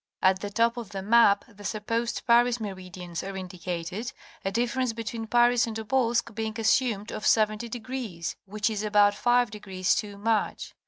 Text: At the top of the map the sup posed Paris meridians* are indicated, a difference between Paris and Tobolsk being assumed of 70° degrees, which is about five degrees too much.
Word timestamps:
At 0.23 0.39
the 0.39 0.49
top 0.49 0.77
of 0.77 0.89
the 0.89 1.03
map 1.03 1.45
the 1.47 1.63
sup 1.63 1.85
posed 1.85 2.23
Paris 2.25 2.59
meridians* 2.59 3.21
are 3.21 3.37
indicated, 3.37 4.11
a 4.43 4.51
difference 4.51 4.93
between 4.93 5.27
Paris 5.27 5.67
and 5.67 5.75
Tobolsk 5.75 6.33
being 6.33 6.55
assumed 6.57 7.11
of 7.11 7.23
70° 7.23 7.69
degrees, 7.69 8.35
which 8.45 8.67
is 8.71 8.81
about 8.81 9.13
five 9.13 9.51
degrees 9.51 9.93
too 9.93 10.17
much. 10.17 10.73